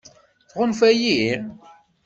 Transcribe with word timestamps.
Tɣunfa-yi? 0.49 1.21